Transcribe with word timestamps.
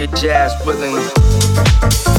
funky 0.00 0.20
jazz 0.20 0.52
rhythm. 0.66 2.09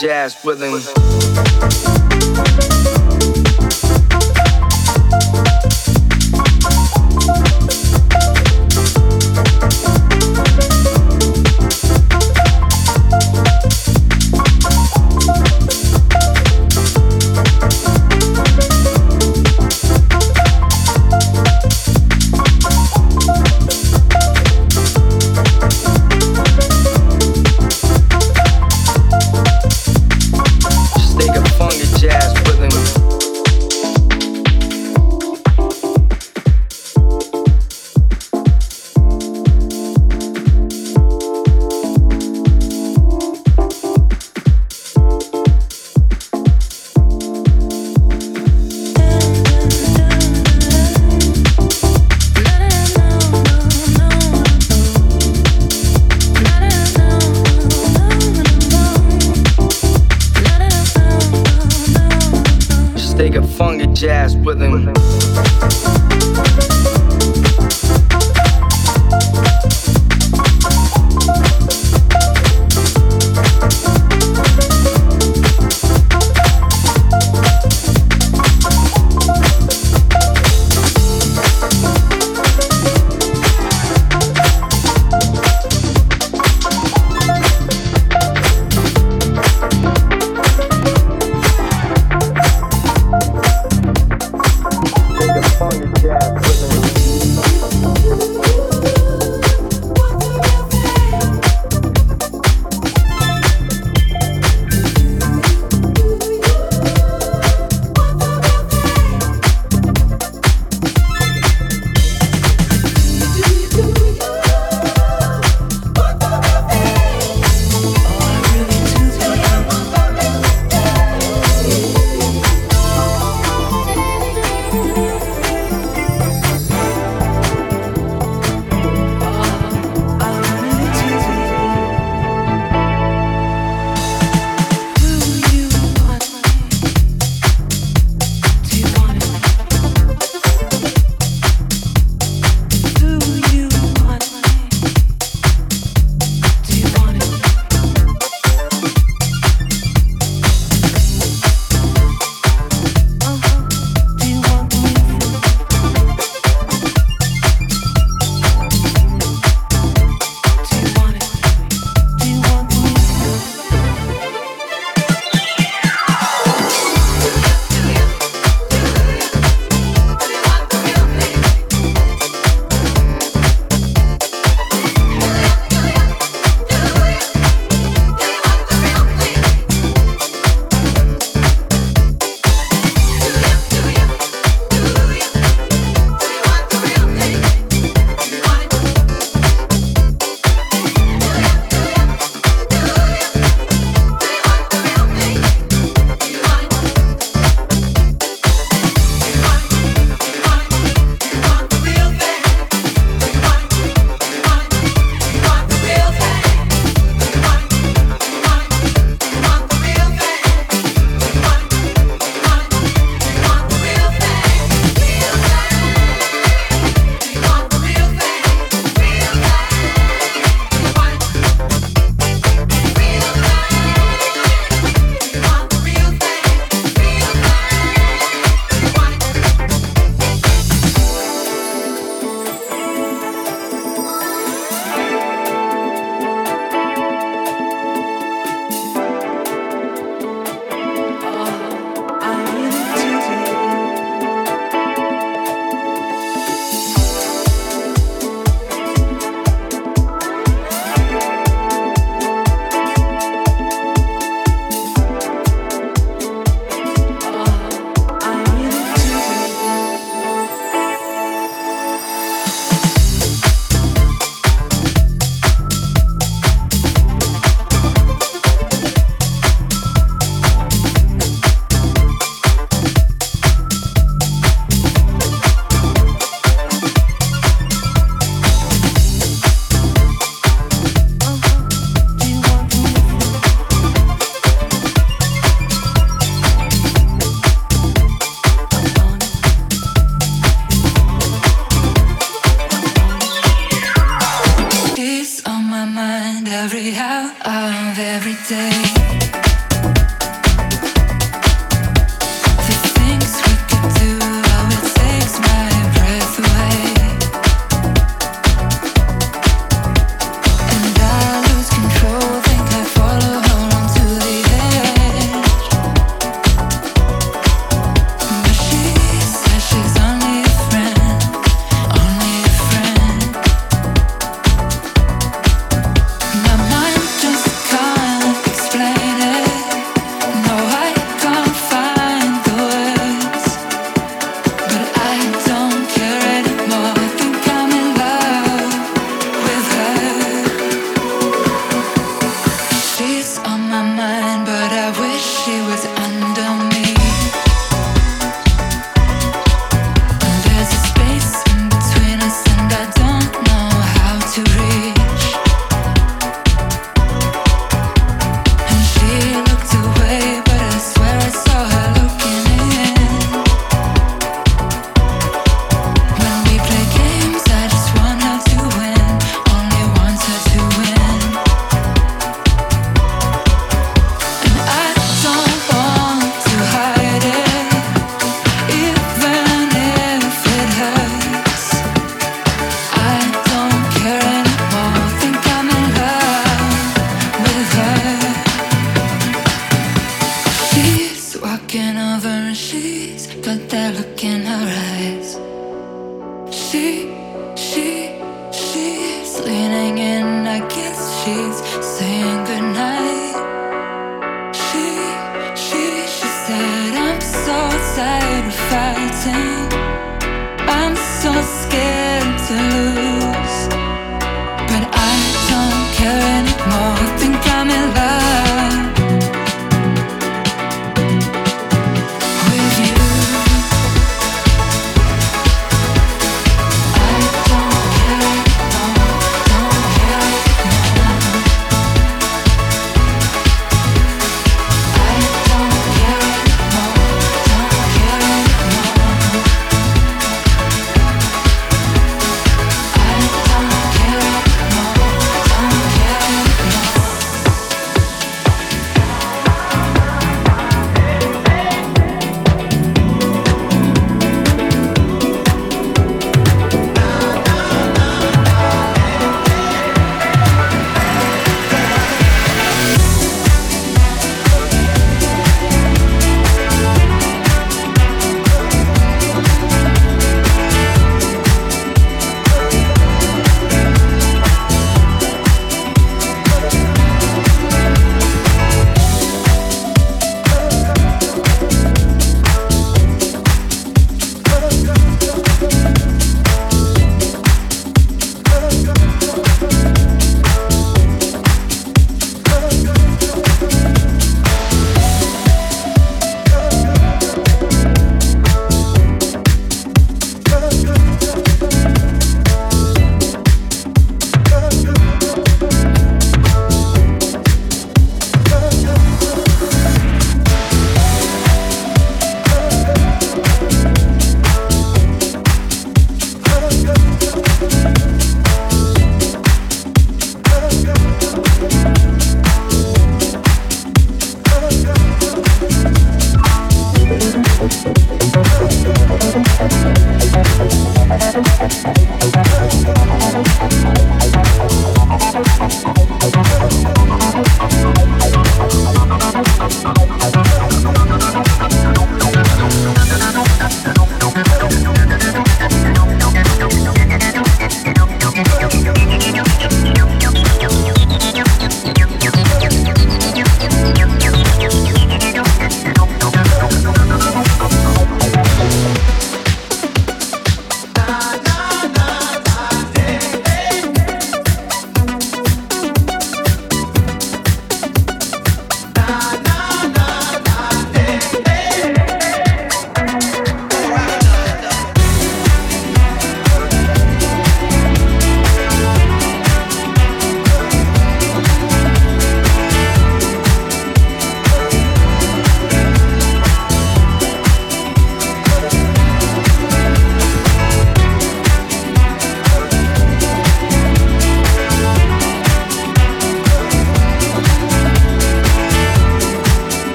Jazz 0.00 0.34
rhythm. 0.44 0.99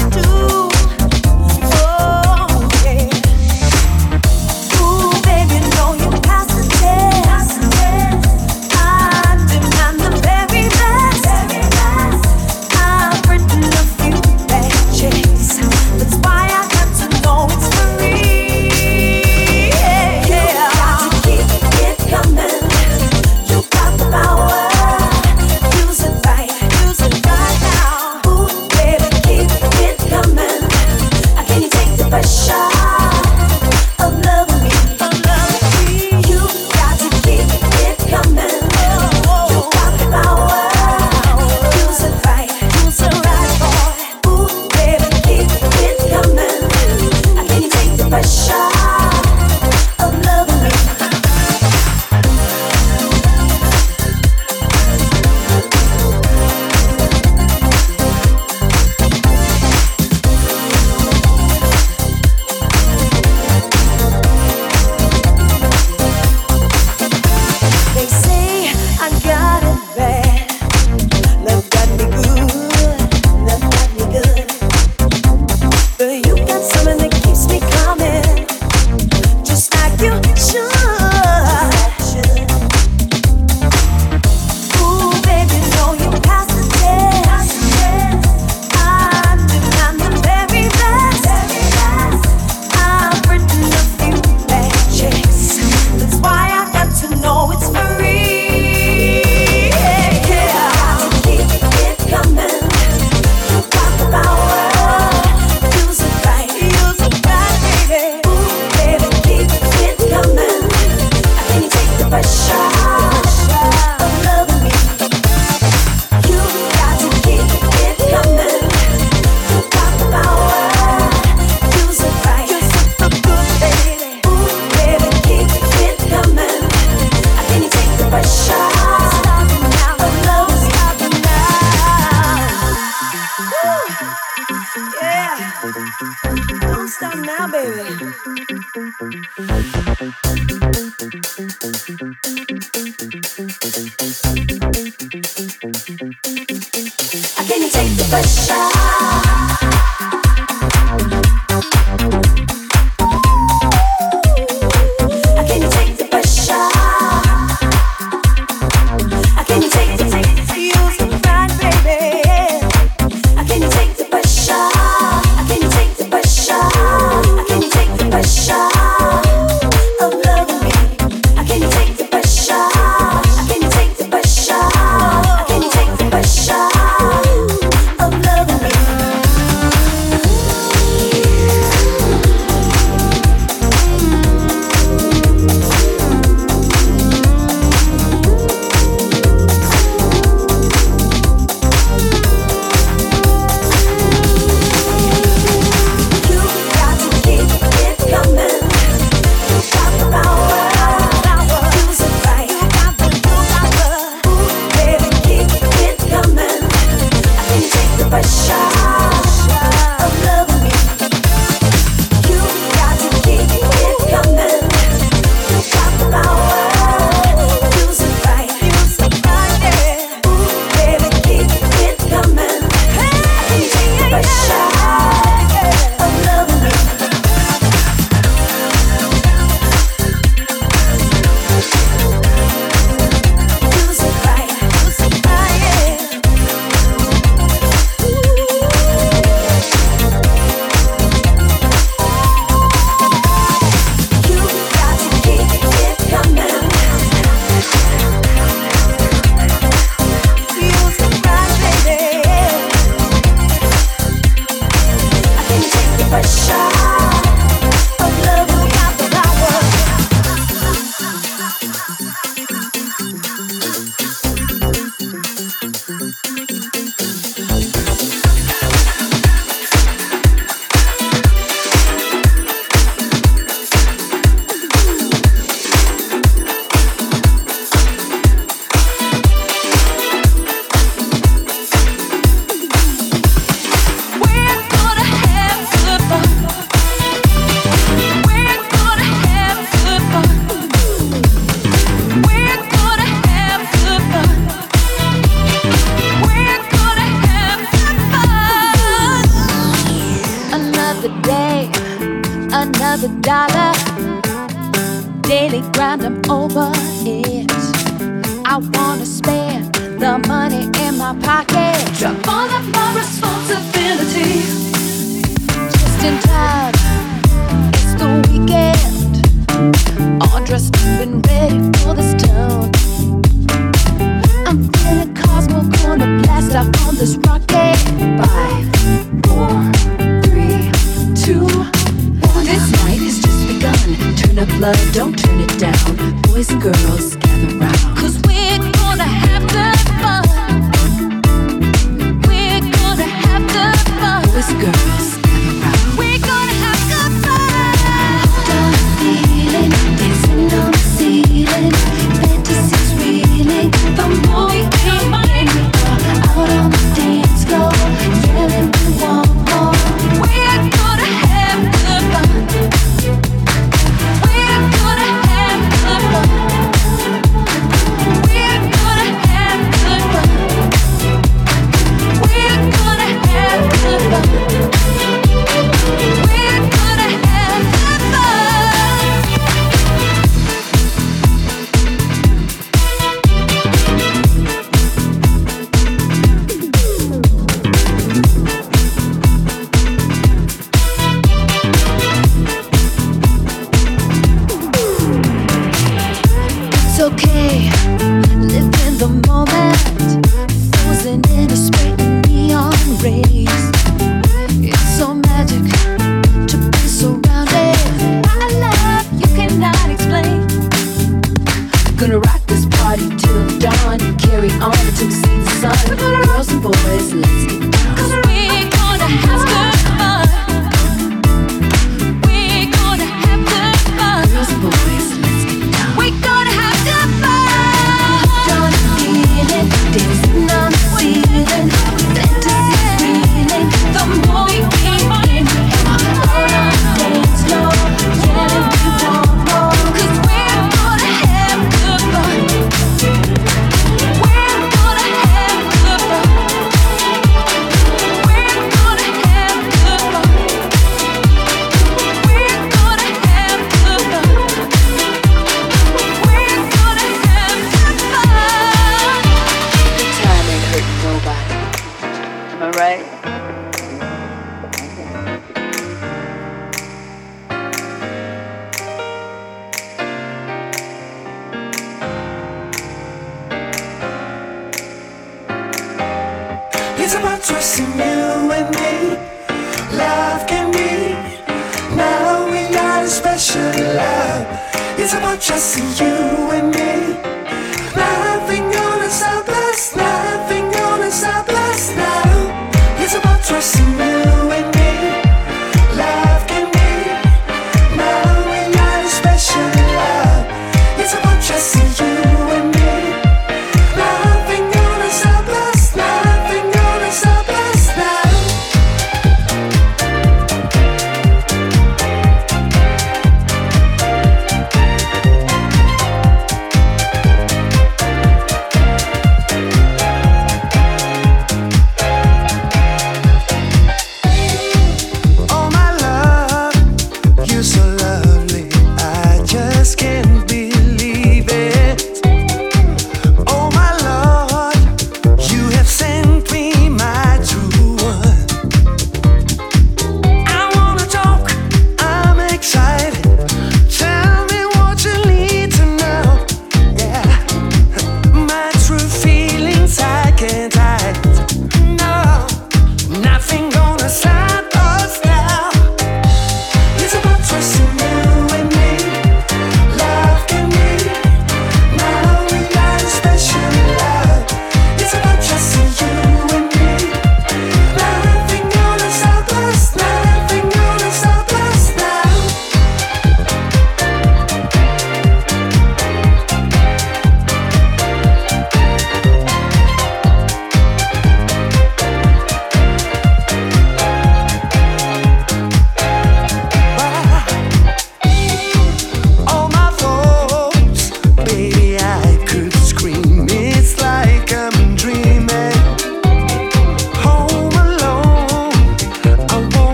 you 0.00 0.10
do. 0.10 0.27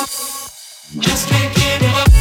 Just 0.00 1.28
can't 1.28 1.54
give 1.54 1.94
up. 1.94 2.19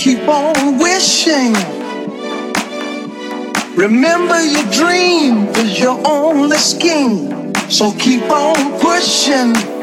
Just 0.00 0.16
your 5.78 6.00
only 6.06 6.56
scheme. 6.56 7.52
So 7.68 7.92
keep 7.92 8.22
on 8.30 8.80
day. 8.80 9.79